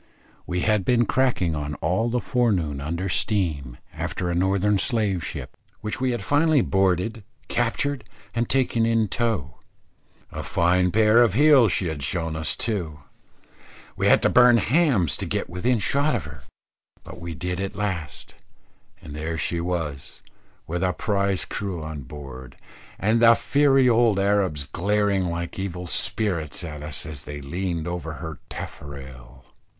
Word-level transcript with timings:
We 0.47 0.61
had 0.61 0.83
been 0.83 1.05
cracking 1.05 1.53
on 1.55 1.75
all 1.75 2.09
the 2.09 2.19
forenoon 2.19 2.81
under 2.81 3.07
steam, 3.07 3.77
after 3.93 4.31
a 4.31 4.33
Northern 4.33 4.79
slave 4.79 5.23
ship, 5.23 5.55
which 5.81 6.01
we 6.01 6.09
had 6.09 6.23
finally 6.23 6.61
boarded, 6.61 7.23
captured, 7.49 8.03
and 8.33 8.49
taken 8.49 8.83
in 8.83 9.09
tow. 9.09 9.59
A 10.31 10.41
fine 10.41 10.89
pair 10.89 11.21
of 11.21 11.35
heels 11.35 11.71
she 11.71 11.85
had 11.85 12.01
shown 12.01 12.35
us 12.35 12.55
too. 12.55 13.01
We 13.95 14.07
had 14.07 14.23
to 14.23 14.29
burn 14.29 14.57
hams 14.57 15.15
to 15.17 15.27
get 15.27 15.47
within 15.51 15.77
shot 15.77 16.15
of 16.15 16.25
her. 16.25 16.41
But 17.03 17.19
we 17.19 17.35
did 17.35 17.59
at 17.59 17.75
last, 17.75 18.33
and 19.03 19.15
there 19.15 19.37
she 19.37 19.61
was, 19.61 20.23
with 20.65 20.81
a 20.81 20.93
prize 20.93 21.45
crew 21.45 21.83
on 21.83 22.01
board, 22.01 22.55
and 22.97 23.21
the 23.21 23.35
fiery 23.35 23.87
old 23.87 24.17
Arabs 24.17 24.63
glaring 24.63 25.25
like 25.25 25.59
evil 25.59 25.85
spirits 25.85 26.63
at 26.63 26.81
us 26.81 27.05
as 27.05 27.25
they 27.25 27.39
leaned 27.39 27.87
over 27.87 28.13
her 28.13 28.39
taffrail. 28.49 29.45